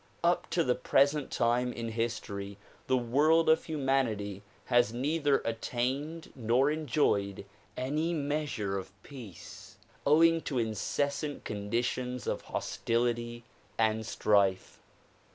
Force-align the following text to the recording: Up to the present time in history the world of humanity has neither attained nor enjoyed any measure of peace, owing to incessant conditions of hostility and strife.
Up 0.23 0.49
to 0.49 0.63
the 0.63 0.73
present 0.73 1.29
time 1.29 1.71
in 1.71 1.89
history 1.89 2.57
the 2.87 2.97
world 2.97 3.47
of 3.49 3.65
humanity 3.65 4.41
has 4.65 4.91
neither 4.91 5.41
attained 5.45 6.33
nor 6.35 6.71
enjoyed 6.71 7.45
any 7.77 8.11
measure 8.11 8.79
of 8.79 8.91
peace, 9.03 9.77
owing 10.03 10.41
to 10.41 10.57
incessant 10.57 11.43
conditions 11.45 12.25
of 12.25 12.41
hostility 12.41 13.43
and 13.77 14.03
strife. 14.03 14.79